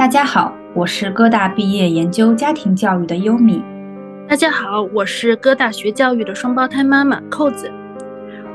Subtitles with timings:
[0.00, 3.62] 大家好，我是哥大毕业研究家庭教育的优米。
[4.26, 7.70] 大家好，我是哥大学教育的双胞胎妈妈扣子。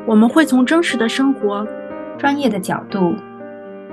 [0.08, 1.64] 我们会从真实的生活、
[2.18, 3.14] 专业的角度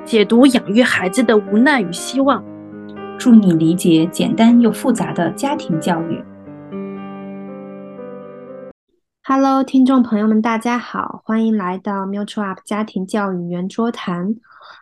[0.02, 2.42] 解读养育孩子的无奈与希望，
[3.18, 6.24] 助你理解简单又复杂的家庭教育。
[9.24, 14.36] Hello，听众朋友们，大家好，欢迎来到 Mutual Up 家庭教育圆桌谈。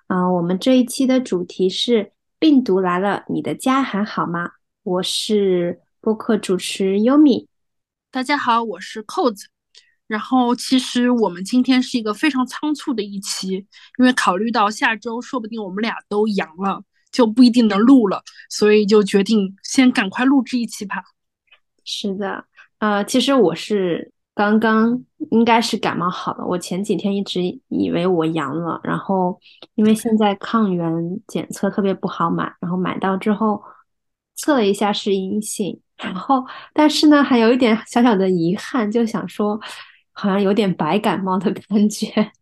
[0.07, 2.13] 啊，我们这一期的主题是。
[2.41, 4.53] 病毒来了，你的家还好吗？
[4.83, 7.47] 我是播客主持优米。
[8.11, 9.49] 大家好，我是扣子。
[10.07, 13.67] 然后，其实我们今天是一个非常仓促的一期，
[13.99, 16.83] 因为考虑到下周说不定我们俩都阳了，
[17.13, 20.97] 就不一定能录了，所以就决定先赶快录制一期吧。
[21.85, 22.47] 是的，
[22.79, 24.13] 呃，其实我是。
[24.41, 29.39] 刚刚应该是感冒好了，我前几天一直以为我阳了，然后
[29.75, 30.91] 因为现在抗原
[31.27, 33.63] 检测特别不好买，然后买到之后
[34.37, 39.61] 测了一下是阴性，然后但是呢还有一点小小的遗憾，就想说
[40.13, 42.33] 好像有点白感冒的感觉，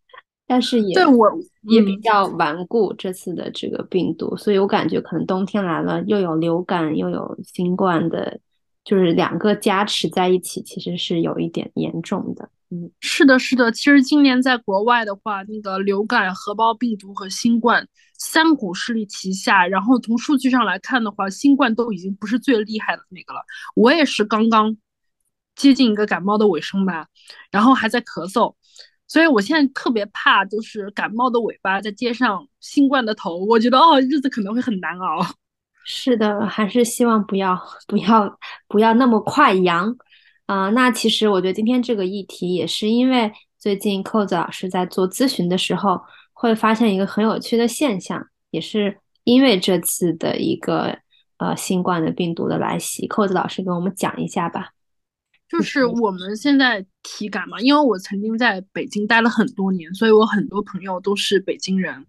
[0.47, 1.29] 但是也对我
[1.63, 8.39] 也比较顽固这次的这个病毒，所以我感觉可能冬天来了，又有流感又有新冠的。
[8.83, 12.49] 就是两个加持在一起，其实是有一点严重的。
[12.71, 13.71] 嗯，是的，是的。
[13.71, 19.65] 其实今年在国外的话，那个流感、核包病毒和新冠三股势力齐下。
[19.65, 23.41] 然后从数据上来看的话，新冠都已经不是最厉害的那个了。
[23.75, 24.77] 我也是刚刚
[25.55, 27.07] 接近一个感冒的尾声吧，
[27.51, 28.53] 然后还在咳嗽，
[29.07, 35.25] 所以我现在特别怕，就是感冒的尾巴再接上新冠的头，我觉得哦，日子可能会很难熬。
[35.83, 39.97] 是的，还是希望不要不要不要那么快阳
[40.45, 40.69] 啊！
[40.69, 45.99] 那其实我觉得今天这个议题也是因为最近扣子老师在做咨询的时候，
[46.33, 50.95] 会发现一个很有趣的现象，也是因为这次的一个
[51.37, 54.69] 呃新冠的病毒的来袭，扣子老师给我们讲一下吧。
[55.47, 62.05] 就是我们现在体感嘛，因为我曾经在北京待了很多年，所以我很多朋友都是北京人，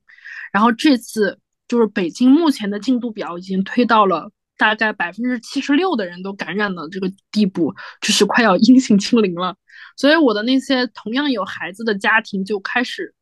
[0.53, 1.39] 然后这次。
[1.71, 9.55] 就是北京目前的进度表已经推到了大概百分之七十六的人都感染了这个地步，就是快要阴性清零了。
[9.97, 13.15] 所以我的那些同样有孩子的家庭就开始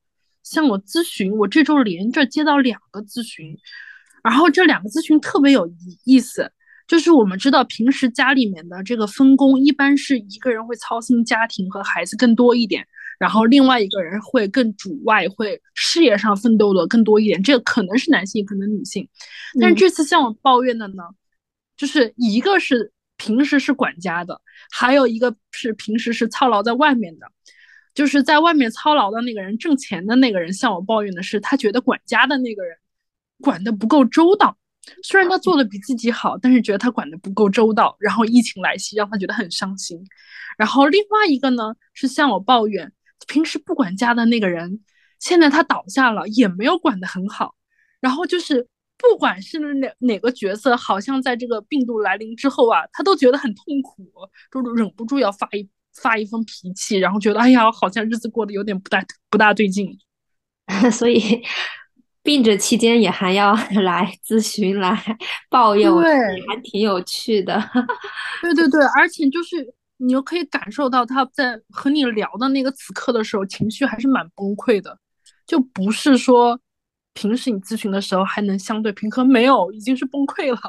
[0.42, 1.30] 向我咨询。
[1.36, 3.54] 我这周连着接到两个咨询，
[4.24, 5.70] 然后这两个咨询特别有
[6.06, 6.50] 意思。
[6.86, 12.88] 就是我们知道平时家里面的这个分工，一般是一个人会操心家庭和孩子更多一点。
[13.18, 19.08] 然后另外一个人会更主外，会事业上奋斗的更多一点，这个可能是男性，可能女性。
[19.60, 21.02] 但是这次向我抱怨的呢，
[21.76, 24.40] 就是一个是平时是管家的，
[24.70, 27.26] 还有一个是平时是操劳在外面的。
[27.94, 32.76] 就是在外面操劳的那个人，挣钱的那个人向我抱怨的是，他觉得管家的那个人
[33.40, 34.56] 管的不够周到。
[35.02, 37.96] 虽然他做的比自己好，但是觉得他管的不够周到。
[37.98, 39.98] 然后疫情来袭，让他觉得很伤心。
[40.56, 42.92] 然后另外一个呢，是向我抱怨。
[43.26, 44.80] 平时不管家的那个人，
[45.18, 47.54] 现在他倒下了，也没有管得很好。
[48.00, 54.06] 然后就是，不管是哪哪个角色，好像在这个病毒来临之后啊，他都觉得很痛苦，
[54.52, 55.68] 就忍不住要发一
[56.00, 59.98] 发一封脾气，然后觉得哎呀，好像日子过得有点不大不大对劲。
[60.92, 61.42] 所以，
[62.22, 63.52] 病着期间也还要
[63.82, 65.18] 来咨询来
[65.50, 67.58] 抱怨，对，还挺有趣的。
[68.42, 69.74] 对对对，而且就是。
[69.98, 74.98] 你又可以感受到他在和你聊的那个此刻的时候，情绪还是蛮崩溃的，
[75.46, 76.58] 就不是说
[77.14, 80.60] 平时你咨询的时候还能相对平和，没有，已经是崩溃了。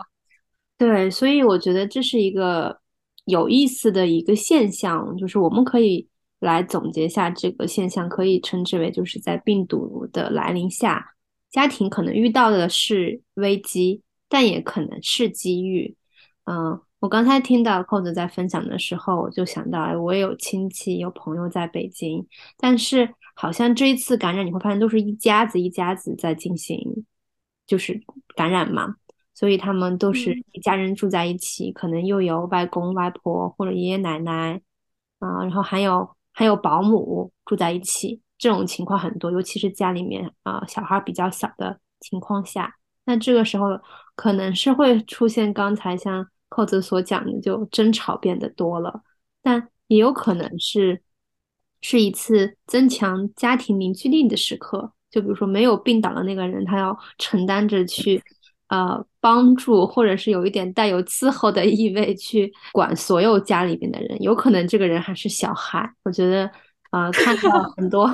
[0.78, 2.80] 对，所以我觉得这是一个
[3.26, 6.08] 有意思的一个现象，就是我们可以
[6.40, 11.14] 来总结下这个现象，可以称之为就是在病毒的来临下，
[11.52, 15.96] 家庭可能遇到的是危机，但也可能是机遇。
[16.46, 16.82] 嗯。
[17.00, 22.28] 我刚才听到扣子在分享的时候，我就想到，哎，我也有亲戚、有朋友在北京，
[22.58, 27.06] 但是好像这一次感染，你会发现都是一家子一家子在进行，
[27.66, 28.02] 就是
[28.36, 28.96] 感染嘛，
[29.34, 34.60] 所以他们都是一家人住在一起，可能又有外公外婆或者爷爷奶奶
[35.20, 42.76] 啊，然后还有还有保姆住在一起，这种情况很多，尤其是家里面啊小孩比较小的情况下，
[43.06, 43.80] 那这个时候
[44.18, 46.28] 可能是会出现刚才像。
[46.50, 49.02] 扣子所讲的，就争吵变得多了，
[49.42, 51.02] 但也有可能是
[51.82, 54.92] 是一次增强家庭凝聚力的时刻。
[55.10, 58.22] 就比如说，没有病倒的那个人，他要承担着去
[58.68, 64.22] 呃帮助，或者是有一点带有伺候的意味去管所有家里边的人。
[64.22, 65.92] 有可能这个人还是小孩。
[66.04, 66.50] 我觉得
[66.92, 68.06] 呃，看到 很多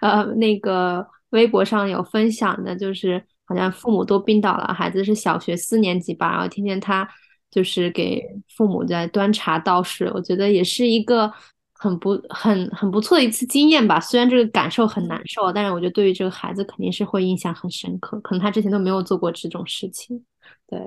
[0.00, 7.06] 呃那个微博上有分享的，就是好像父母都病倒了，孩子是小学四年级吧，然后天天他
[7.50, 8.22] 就是给
[8.56, 11.32] 父母在端茶倒水，我觉得也是一个
[11.72, 13.98] 很不很很不错的一次经验吧。
[14.00, 20.24] 虽然这个感受很难受，但是我觉得对于这个孩子肯定是会印象很深刻，可能他之前都没有做过这种事情。
[20.66, 20.78] 对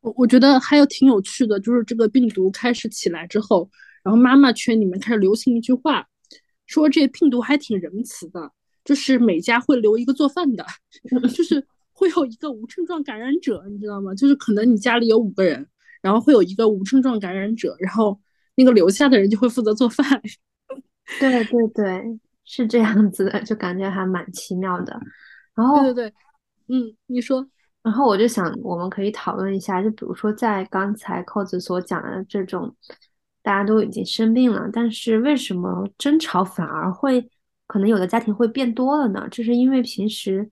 [0.00, 3.68] 我，我觉得还有挺有趣的，就是这个病毒开始起来之后，
[4.02, 6.06] 然后妈妈圈里面开始流行一句话，
[6.66, 8.52] 说这病毒还挺仁慈的。
[8.84, 10.64] 就是每家会留一个做饭的，
[11.34, 14.14] 就是会有一个无症状感染者，你知道吗？
[14.14, 15.66] 就是可能你家里有五个人，
[16.06, 18.16] 然后会有一个无症状感染者，然后
[18.54, 20.06] 那个留下的人就会负责做饭。
[21.18, 24.96] 对对对，是这样子的，就感觉还蛮奇妙的。
[25.54, 26.14] 然后对对对，
[26.68, 27.44] 嗯，你说。
[27.82, 32.74] 然后我就想，我们可以讨论一下，就比如说在刚才扣子所讲的这种，
[33.42, 37.28] 大家都已经生病了，但是为什么争吵反而会？
[37.68, 40.48] 可能有的家庭会变多了呢，这是因为平时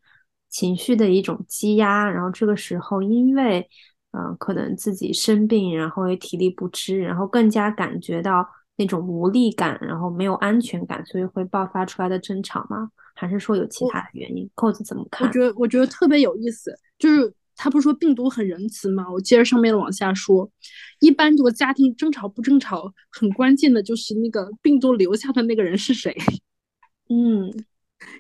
[0.48, 3.68] 情绪的一种积压，然后这个时候因为
[4.16, 12.90] 嗯可能自己生病，然后也体力不支，然后更加感觉到那种无力感，然后没有安全感，所以会爆发出来的争吵吗？
[13.16, 14.48] 还是说有其他的原因？
[14.54, 15.26] 扣子怎么看？
[15.26, 19.10] 我觉得我觉得特别有意思，就是他不是说病毒很仁慈吗？
[19.10, 20.50] 我接着上面的往下说，
[21.00, 26.16] 一般这个家庭争吵不争吵，很关键的就是那个病毒留下的那个人是谁。
[27.08, 27.52] 嗯，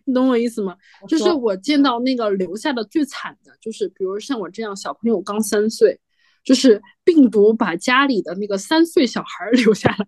[0.04, 0.76] 你懂我意思吗？
[1.08, 6.00] 就是我见到那个留下的最惨的，就是比如像我这样小朋友刚三岁，
[6.44, 10.06] 就是病毒把家里的那个三岁小孩 留下来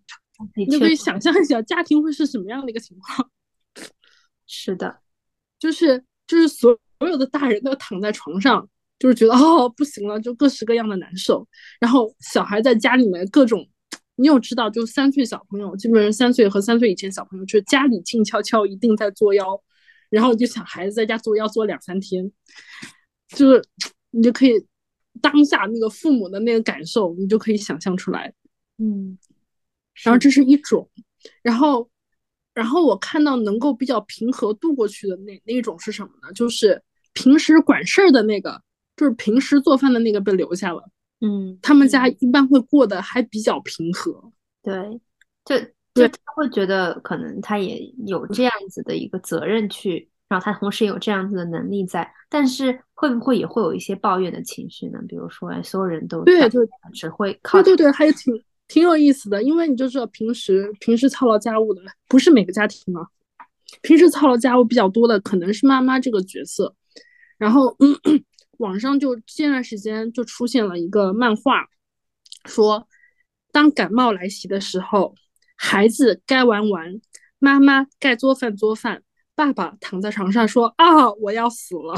[0.54, 3.30] 你就可以想象一下家庭会是什么样的一个情况。
[4.46, 4.98] 是的，
[5.58, 8.68] 就是就是所所有的大人都躺在床上，
[8.98, 11.46] 就是觉得哦不行了，就各式各样的难受，
[11.80, 13.68] 然后小孩在家里面各种。
[14.16, 19.62] 你有知道，就三岁小朋友，基本上三岁和三岁以前小朋友，就是家里静悄悄，一定在作妖，
[20.10, 22.32] 然后就想孩子在家作妖作两三天，
[23.28, 23.62] 就是
[24.10, 24.66] 你就可以
[25.20, 28.32] 当下那个父母的那个感受，你就可以想象出来。
[28.78, 29.18] 嗯，
[30.02, 30.88] 然后这是一种，
[31.42, 31.88] 然后
[32.54, 36.32] 然后我看到能够比较平和度过去的那那种是什么呢？
[36.32, 36.82] 就是
[37.12, 38.62] 平时管事儿的那个，
[38.96, 40.82] 就是平时做饭的那个被留下了。
[41.20, 44.30] 嗯，他们家一般会过得还比较平和，
[44.62, 45.00] 对，
[45.46, 45.58] 就
[45.94, 54.98] 就他会觉得可能他也有这样子的一个责任去，然后他同时也有这样子的能力在，但是会不会也会有一些抱怨的情绪呢？
[55.08, 56.60] 比如说，哎，所有人都对，就
[56.92, 63.08] 只会靠对对对，还挺挺有意思的，因为你就知道平时平时操劳家务的不是每个家庭啊，
[63.80, 66.74] 平时操劳家务比较多的可能是妈妈这个角色，
[67.38, 68.22] 然后嗯。
[68.58, 71.66] 网上就这段时间就出现了一个漫画，
[72.44, 72.88] 说
[73.52, 75.14] 当感冒来袭的时候，
[75.56, 77.00] 孩子该玩玩，
[77.38, 79.02] 妈妈该做饭做饭，
[79.34, 81.94] 爸爸躺在床上说啊我要死了。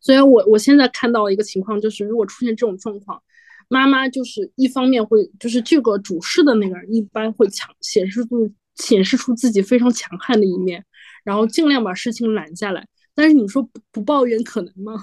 [0.00, 3.22] 所以我我现在看到一个情况就是，如果出现这种状况，
[3.68, 10.84] 妈妈就是一方面会就是这个主事的那个人一般会强显示出显示出自己非常强悍的一面，
[11.22, 12.86] 然后尽量把事情揽下来。
[13.14, 14.94] 但是你说不不抱怨可能吗？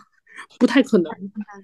[0.59, 1.11] 不太可能。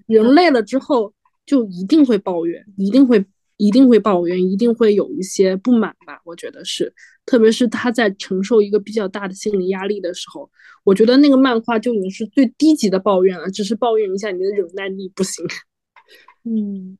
[0.07, 1.13] 人累了之后
[1.45, 3.23] 就一定会抱怨，一定会
[3.57, 6.19] 一定会抱怨，一定会有一些不满吧？
[6.25, 6.93] 我觉得是，
[7.25, 10.49] 特别是他在承受一个比较大的心理压力的时候，
[10.83, 15.45] 我觉得那个漫画就已经是最低级的抱怨了，只是抱怨一下你的忍耐力不行。
[16.43, 16.97] 嗯，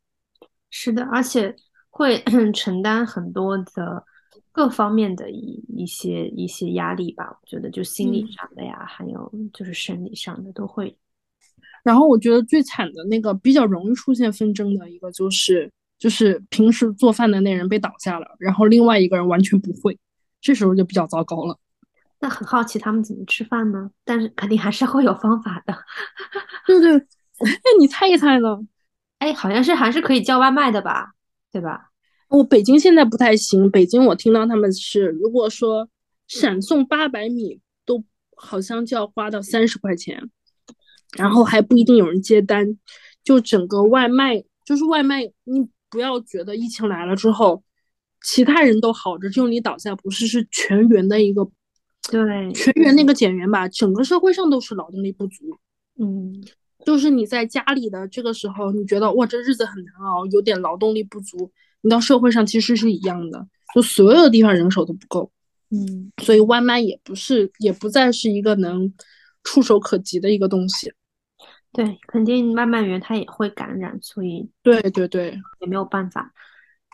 [0.70, 1.56] 是的，而且
[1.90, 2.24] 会
[2.54, 4.06] 承担很多的。
[4.54, 10.96] 各方面的一一些一些压力吧，我觉得就心理上的呀，还有就是生理上的都会。
[11.84, 19.98] 然后我觉得最惨的那个比较容易出现纷争的一个就是，就是平时做饭的那人被倒下了，然后另外一个人完全不会，
[20.40, 21.58] 这时候就比较糟糕了。
[22.20, 23.90] 那很好奇他们怎么吃饭呢？
[24.06, 25.76] 但是肯定还是会有方法的。
[26.68, 26.92] 对 对，
[27.40, 28.60] 那 你猜一猜呢？
[29.20, 31.14] 哎，好像是还是可以叫外卖的吧？
[31.52, 31.90] 对吧？
[32.34, 35.88] 我北京现在不太行，北京我听到他们是，如果说
[36.28, 38.04] 闪送八百米都
[38.36, 40.32] 好像就要花到三十块钱，
[41.16, 42.80] 然后还不一定有人接单，
[43.24, 47.64] 就整个外卖就是外卖，你不要觉得疫情来了之后，
[48.24, 51.48] 其他人都好着，就你倒下，不是是全员的一个，
[52.10, 55.60] 对，全员那个减员吧，整个社会上都是劳动力不足，
[56.00, 56.44] 嗯，
[56.84, 61.52] 就是你在家里的这个时候，你觉得哇这日子很难熬，有点劳动力不足。
[61.84, 65.32] 你到社会上其实是一样的，就所有的地方人手都不够，
[65.70, 68.92] 嗯，所以外卖也不是，也不再是一个能
[69.44, 70.92] 触手可及的一个东西。
[71.72, 76.32] 对，肯定外卖员他也会感染，所以对对对，也没有办法。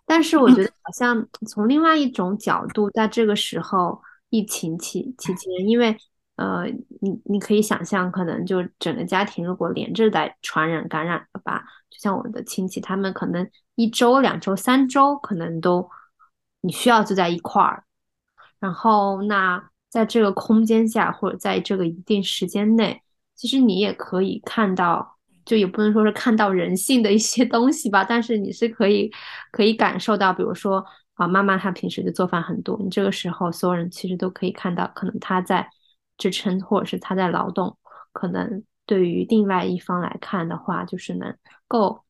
[0.06, 5.96] 但是我觉得好像从另外一种角度，在这个时候疫情期期间，因为
[6.38, 6.64] 呃，
[7.02, 13.48] 你你可以想象，可能就整个家庭如果连着在传染感染了吧，就像我的亲戚，他们可能
[13.80, 15.90] 一周、两周、三周，可能都
[16.62, 17.84] 你需要就在一块儿。
[18.60, 23.02] 然后，那在这个空间下，或者在这个一定时间内，
[23.36, 29.10] 其实你也可以看到，就也不能说是看到人性的一些东西吧，但是你是可以
[29.52, 35.70] 可以感受到，比如说啊，妈妈她平时就做饭很多，你这个时候所有人其实都可以看到，可能她在。
[36.22, 37.78] 支撑，或者是他在劳动，
[38.12, 41.34] 可能对于另外一方来看的话，就是能
[41.66, 42.04] 够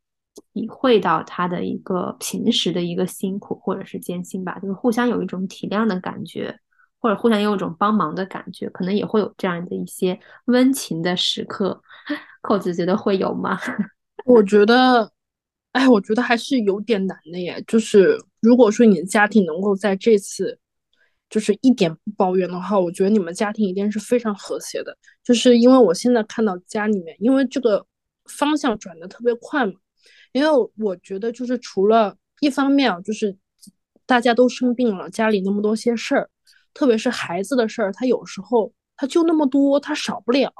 [0.53, 6.57] 体会到他的一个平时的一个辛苦或者是艰辛吧，就是互相有一种体谅的感觉，
[6.99, 11.81] 或者互相有一种帮忙的感觉，可能也会有这样的一些温情的时刻。
[12.41, 13.59] 扣子觉得会有吗？
[14.25, 15.11] 我觉得，
[15.71, 17.63] 哎，我觉得还是有点难的耶。
[17.67, 20.59] 就是如果说你的家庭能够在这次。
[21.29, 24.97] 就是一点不抱怨的话，我觉得你们家庭一定是非常和谐的。
[25.23, 27.85] 就是因为我现在看到家里面，因为这个
[28.25, 29.73] 方向转的特别快嘛。
[30.31, 33.37] 因为我觉得就是除了一方面啊，就是
[34.05, 36.29] 大家都生病了，家里那么多些事儿，
[36.73, 40.51] 特别是孩子的事儿，他有时候他就那么多，他少不了。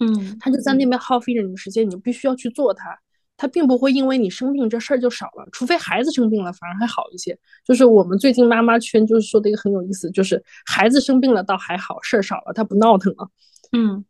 [0.00, 2.98] 嗯，他就在那边耗费着你的时间，你必须要去做它。
[3.36, 7.36] 他并不会因为你生病这事儿就少了，除非孩子生病了，反而还好一些。
[7.64, 13.28] 就是我们最近妈妈圈就是说的一个很有意思，就是孩子生病了倒还好，事儿少了，他不闹腾了。
[13.72, 14.04] 嗯，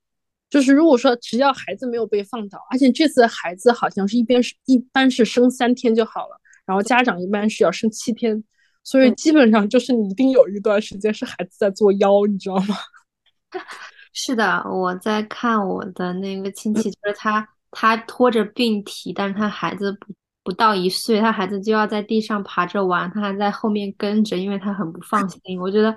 [0.52, 8.44] 就是如果说只要孩子没有被放倒，而且这次孩子好像是一边是一般是生三天就好了，然后家长一般是要生七天，
[8.84, 12.76] 所以基本上就是你一定有一段时间是孩子在作妖，你知道吗？
[14.12, 17.48] 是的，我在看我的那个亲戚，就是他。
[17.74, 25.58] 他拖着病体，但是他孩子不不到一岁，他孩子就要在地上爬着玩，他还在后面跟着，因为他很不放心。
[25.58, 25.90] 我觉得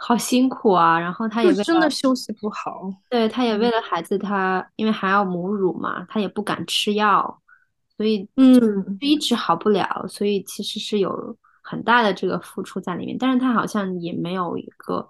[0.00, 0.98] 好辛苦啊。
[0.98, 7.40] 然后他也真的休息不好，对，他也为了孩子，他因为还要母乳嘛，他也不敢吃药，
[7.96, 10.06] 所以嗯，一直好不了。
[10.08, 15.08] 所以其实是有很大的这个付出在里面，但是他好像也没有一个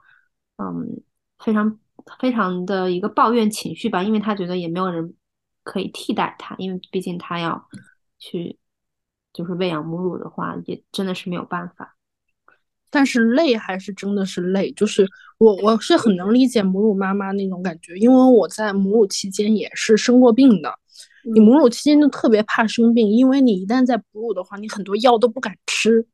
[0.57, 1.01] 嗯
[1.39, 1.79] 非常
[2.19, 5.15] 非常的一个抱怨情绪吧，因为他觉得也没有人。
[5.63, 7.69] 可以替代他，因为毕竟他要
[8.19, 8.59] 去
[9.31, 11.95] 就是喂养母乳的话，也真的是没有办法。
[12.91, 15.07] 但是累还是真的是累，就是
[15.39, 20.75] 我我是很能理解母乳妈妈那种感觉，因为我在母乳期间也是生过病的。
[21.35, 26.07] 你母乳期间就特别怕生病，因为你一旦在哺乳的话，你很多药都不敢吃。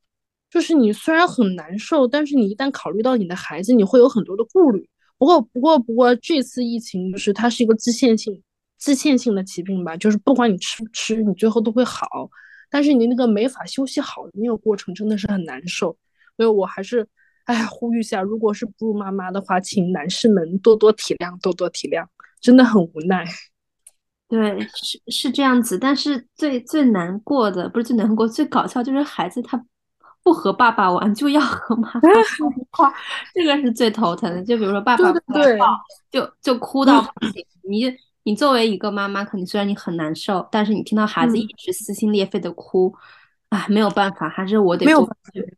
[0.51, 4.89] 就是你虽然很难受，但是你一旦考虑到你的孩子，你会有很多的顾虑。
[5.19, 8.43] 不过不过不过这次疫情就是它是一个自限性。
[8.79, 12.07] 自限性的疾病吧，就是不管你吃不吃，你最后都会好。
[12.69, 15.97] 但是你那个没法休息好的那个过程，真的是很难受。
[16.37, 17.07] 所以我还是，
[17.45, 22.07] 哎，呼吁一下，如果是哺乳妈妈的话，请男士们多多体谅，多多体谅，
[22.41, 23.25] 真的很无奈。
[24.29, 25.79] 对，是是这样子。
[25.79, 29.63] 但是最最难过的，不是最难过，最搞笑就是孩子他
[30.23, 32.01] 不和爸爸玩，就要和妈妈
[32.59, 32.93] 一块，
[33.35, 34.43] 这个是最头疼的。
[34.43, 35.67] 就比如说爸爸不来抱，
[36.11, 37.95] 就就哭到不行，你。
[38.29, 42.93] 你作为一个妈妈，可能虽然你很难受，但是你听到孩子一直撕心裂肺的哭，
[43.49, 44.93] 啊，没有办法，还是我得去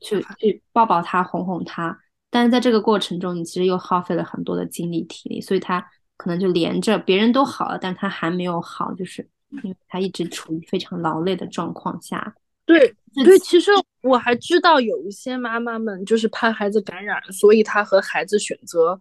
[0.01, 1.99] 去去抱抱他，哄哄他。
[2.31, 5.85] 但是在这个过程中，你其实又耗费了很多的精力体力，所以他
[6.17, 9.27] 可能就连着别人都好了，但他还没有好，就是
[9.63, 12.35] 因为他一直处于非常劳累的状况下。
[12.67, 13.71] 对对，其实
[14.03, 19.01] 我还知道有一些妈妈们就是怕孩子感染，所以她和孩子选择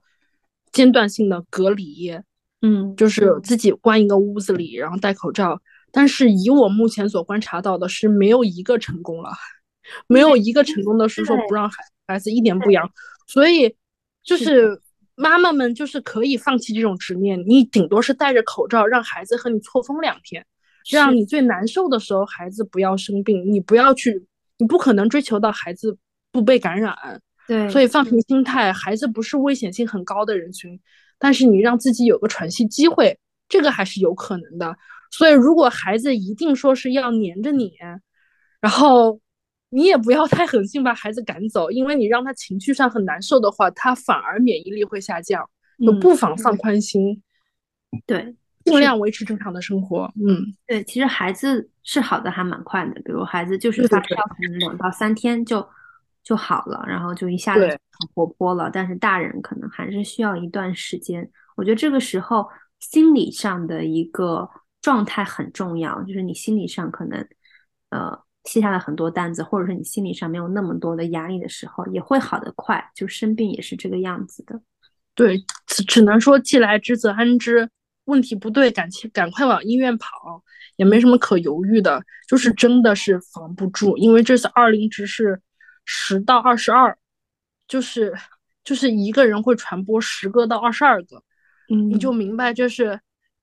[0.72, 2.17] 间断性的隔离。
[2.62, 5.62] 嗯，就是自己关一个屋子里，然后戴口罩。
[5.91, 9.32] 但是以我目前所观察到的，是没有一个成功了，
[10.08, 11.77] 没有一个成功的是说不让孩
[12.08, 12.89] 孩子一点不阳。
[13.25, 13.75] 所以
[14.24, 14.79] 就是
[15.15, 20.46] 妈妈们就是可以放弃这种执念，你顶多是戴着口罩，让孩子和你错峰两天，
[20.91, 23.51] 让你最难受的时候孩子不要生病。
[23.51, 24.25] 你不要去，
[24.58, 25.98] 你不可能追求到孩子
[26.32, 26.96] 不被感染。
[27.48, 30.79] 对，所以放平心态，孩子不是危险性很高的人群。
[31.17, 33.17] 但是你让自己有个喘息机会，
[33.50, 34.77] 这个还是有可能的。
[35.11, 37.73] 所以如果孩子一定说是要黏着你，
[38.61, 39.19] 然后
[39.69, 45.49] 你也不要太狠心把孩子赶走，因为你让他情绪上很难受的话，他反而免疫力会下降。
[45.85, 47.21] 就不妨放宽心，
[48.05, 48.35] 对，
[48.65, 50.11] 尽量维持正常的生活。
[50.15, 55.67] 嗯，对，其实孩子是好的还蛮快的，比如孩子就是发烧，可能两到三天就。
[56.23, 58.69] 就好了，然后就一下子很活泼了。
[58.69, 61.25] 但是大人可能还是需要一段时间。
[61.55, 62.45] 我觉得这个时候
[62.81, 64.45] 心理上的一个
[64.88, 67.27] 状态很重要，就是你心理上可能
[67.89, 72.89] 呃卸下了很多担子，或者是你心理上没有那么多的压力的时候，也会好得快。
[72.96, 74.62] 就生病也是这个样子的。
[75.13, 77.70] 对，只只能说既来之则安之。
[78.06, 80.41] 问题不对，赶紧赶快往医院跑，
[80.77, 85.41] 也没什么可犹豫的，就是真的是防不住，因为这次二零值是
[85.84, 86.98] 十到二十二，
[87.67, 88.15] 就是
[88.63, 91.22] 就是一个人会传播十个到二十二个，
[91.70, 92.98] 嗯，你就明白这是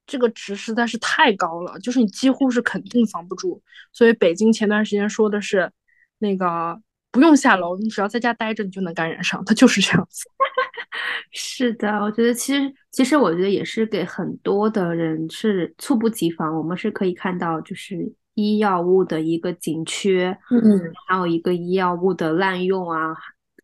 [0.06, 3.62] 这个值实在是太高了，就是你几乎是肯定防不住。
[3.92, 5.70] 所以北京前段时间说的是
[6.18, 6.80] 那个
[7.11, 10.25] 不用下楼，你只要在家待着，你就能感染上，它就是这样子。
[11.32, 16.56] 是的，我觉得其实其实我觉得也是给很多的人是猝不及防。
[16.56, 23.16] 我们是可以看到，就是医药物的一个紧缺，嗯，还有一个医药物的滥用啊，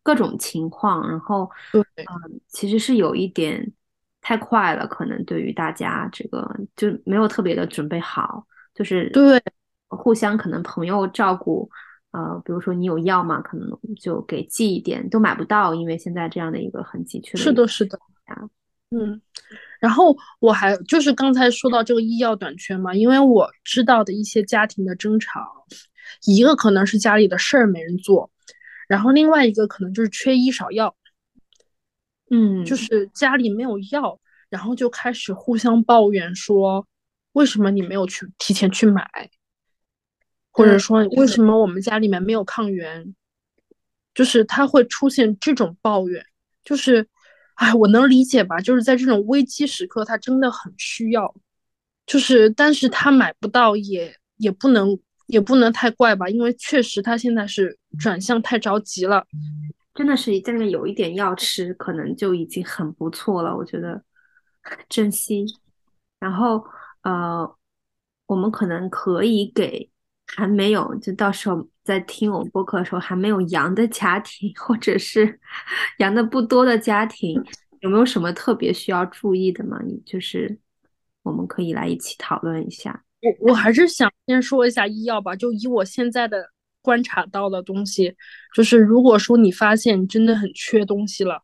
[0.03, 1.07] 各种情况。
[1.09, 3.71] 然后，对，嗯，其实是有一点
[4.21, 9.41] 太快了，可能对于大家这个就没有特别的准备好，就是对，
[9.89, 11.69] 互相可能朋友照顾。
[12.11, 17.37] 呃，比如说你有药嘛，可能就给寄一点，都买不到，因为现在这样的一个很急缺的。
[17.37, 17.97] 是的，是的，
[18.89, 19.21] 嗯，
[19.79, 25.65] 然后我还就是刚才说到这个医药短缺嘛，因为我知道的一些家庭的争吵，
[26.25, 28.29] 一个可能是家里的事儿没人做，
[28.89, 30.93] 然后另外一个可能就是缺医少药，
[32.31, 34.19] 嗯，就是家里没有药，
[34.49, 36.87] 然后就开始互相抱怨说，
[37.33, 39.05] 为什么你没有去提前去买？
[40.49, 43.13] 或者说，为什么我们家里面没有抗原？
[44.13, 46.25] 就是他会出现这种抱怨，
[46.65, 47.07] 就是，
[47.55, 48.59] 哎，我能理解吧？
[48.59, 51.33] 就是在这种危机时刻，他真的很需要，
[52.05, 56.27] 就是，但是他买不到，也也不能，也不能太怪吧？
[56.27, 59.25] 因为确实他现在是转向太着急了，
[59.93, 63.55] 真的是家里面有一点药吃，可能就已经很不错了。
[63.55, 64.03] 我觉得
[64.89, 65.45] 珍惜，
[66.19, 66.63] 然后，
[67.03, 67.55] 呃，
[68.25, 69.89] 我们可能可以给。
[70.33, 75.37] 还没有，就到时候在听我们播客的时候，还没有阳的家庭，或者是
[75.99, 77.43] 阳的不多的家庭，
[77.81, 79.77] 有没有什么特别需要注意的吗？
[80.05, 80.57] 就是
[81.23, 83.03] 我们可以来一起讨论一下。
[83.21, 86.49] 我我还是想先说一下医药吧，就以我现在的
[86.81, 88.15] 观察到的东西，
[88.55, 91.43] 就是如果说你发现真的很缺东西了，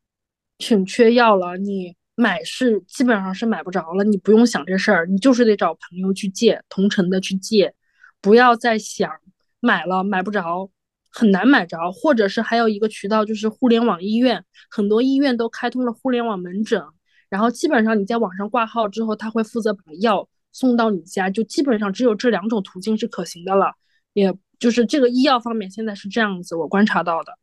[0.58, 7.73] 挺缺药了，你买是基本上是买不着了，你不用想这事儿，你就是得找朋友去借，同城的去借。
[8.19, 9.12] 不要再想
[9.60, 10.71] 买了买不着，
[11.12, 16.84] 很难买着，或者是还有一个渠道就是互联网医院，很多医院都开通了互联网门诊，
[17.30, 23.73] 然后基本上你在网上挂号之后，他会负责把药送到你家，就基本上只有这两种途径是可行的了，
[24.13, 27.38] 也就是这个医药方面现在是这样子，我观察到的。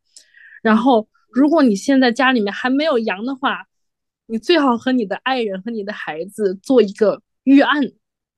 [0.61, 3.67] 然后如果你现在家里面还没有阳的话，
[4.27, 7.81] 你最好和你的爱人和你的孩子做一个预案。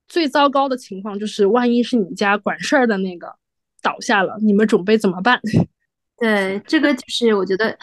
[0.08, 3.34] 最糟糕的情况就是，万一是你家管事儿的那个
[3.82, 5.38] 倒下了，你们准备怎么办？
[6.16, 7.78] 对，这个就是我觉得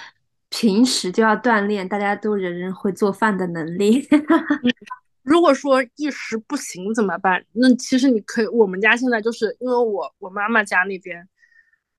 [0.50, 4.08] 平时就要锻炼，大家都人人会做饭的能力。
[5.26, 7.44] 如果说一时不行怎么办？
[7.52, 11.28] 那其实你可以，我们家现在就是因为我我妈妈家那边，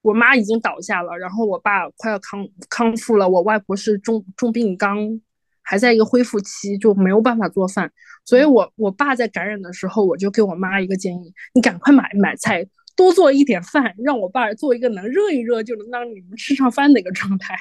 [0.00, 5.20] 我妈已经倒下了，然后我爸快要康康复了，我外婆是重重病刚。
[5.68, 7.90] 还在一个恢复期，就没有办法做饭，
[8.24, 17.58] 所以我我爸在感染的时候，我就给我妈一个建议：你赶快买买菜，多做一点饭，让我爸做一个能热一热就能让你们吃上饭的一个状态。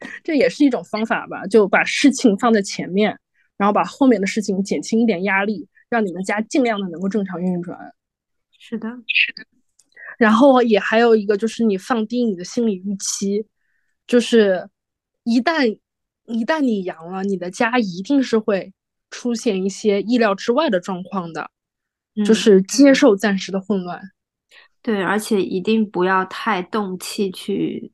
[0.24, 3.18] 这也是一种方法吧，就把事情放在前面，
[3.56, 7.94] 然后把后面的事情减轻一点压力，让你们家尽量的能够正常运转。
[8.58, 9.44] 是的，是的。
[10.18, 13.46] 然后也还有一个就是你放低你的心理预期，
[14.06, 14.68] 就是
[15.24, 15.78] 一旦。
[16.28, 18.72] 一旦你阳了，你的家一定是会
[19.10, 21.48] 出现一些意料之外的状况的，
[22.24, 24.10] 就是接受暂时的混乱。
[24.82, 27.92] 对，而且一定不要太动气去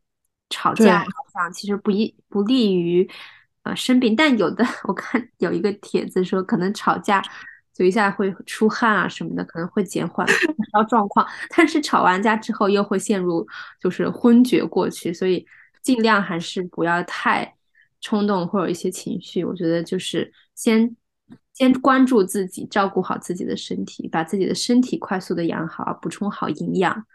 [0.49, 3.07] 吵架，这样其实不利不利于
[3.63, 4.15] 呃生病。
[4.15, 7.23] 但有的 我看有一个帖子说，可能吵架
[7.73, 13.47] 就一下会出汗啊什么的，可能会减缓发烧状况，但是吵完架之后又会陷入
[13.81, 15.47] 就是昏厥过去，所以
[15.83, 17.55] 尽量还是不要太。
[18.05, 20.97] 冲动或者一些情绪，我觉得就是先
[21.53, 27.07] 先关注自己，照顾好自己的身体，把自己的身体快速的养好，补充好营养，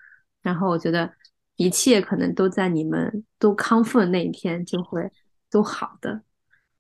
[0.42, 1.12] 然后我觉得
[1.58, 5.12] 一切可能都在你们都康复的那一天就会
[5.52, 6.22] 都好的。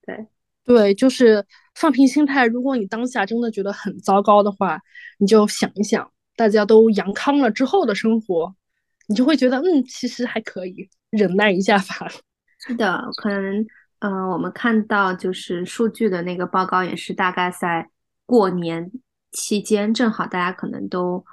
[0.08, 0.28] 对
[0.66, 2.48] 对，就是放平心态。
[2.48, 4.82] 如果你当下真的觉得很糟糕的话，
[5.20, 8.56] 你就想一想，大家都阳康了之后的生活，
[9.08, 12.08] 你就会觉得嗯，其实还可以忍耐一下吧。
[12.66, 13.64] 是的，可能。
[14.00, 17.90] 嗯，我们看到就是数据的那个报告也是大概在
[18.28, 18.92] 过年
[19.32, 21.26] 期间，正好大家可能都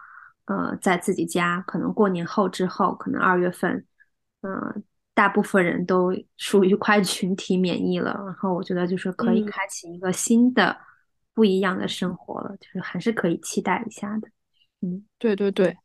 [0.46, 3.84] 呃在自己家，可能过年后之后，可能二月份，
[4.40, 4.82] 嗯，
[5.14, 10.76] 大部分人都属于快群体免疫了，然后我觉得就是可以开启一个新的、
[11.32, 14.28] 不一样的生活了，就是还是可以期待一下的。
[14.82, 15.76] 嗯，对对对，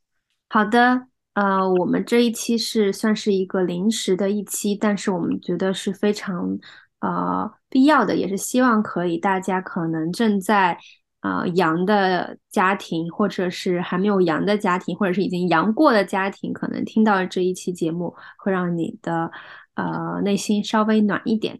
[0.49, 6.57] 好的，呃，我们这一期是算是一个临时的一期，但是我们觉得是非常
[6.99, 10.77] 呃必要的，也是希望可以大家可能正在。
[11.21, 19.29] 啊，阳的家庭，或者是还没有阳的家庭，或者是已经阳过的家庭，可能听到这一期节目，会让你的
[19.75, 21.59] 呃内心稍微暖一点。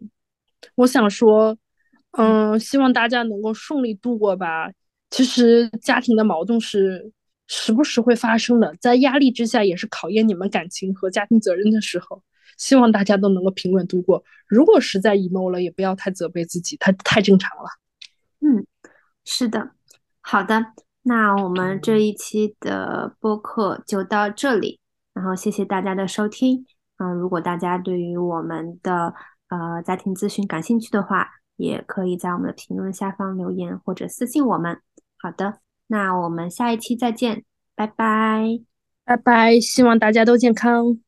[0.76, 1.56] 我想说，
[2.12, 4.70] 嗯，希望大家能够顺利度过吧。
[5.10, 7.12] 其实家庭的矛盾是
[7.46, 12.22] 时不时会发生的，在压力之下，也是考验你们感情和家庭责任的时候。
[12.56, 14.22] 希望大家都能够平稳度过。
[14.46, 17.79] 如果实在 emo 了，也不要太责备自己，太太正常了。
[19.32, 19.70] 是的，
[20.20, 24.80] 好的，那我们这一期的播客就到这里，
[25.14, 26.66] 然后谢谢大家的收听。
[26.98, 29.14] 嗯，如果大家对于我们的
[29.48, 34.80] 呃家庭咨询感兴趣的话，也可以在我们的评论下方留言或者私信我们。
[35.16, 37.44] 好的，那我们下一期再见，
[37.76, 38.60] 拜拜，
[39.04, 40.98] 拜拜，希望大家都健康。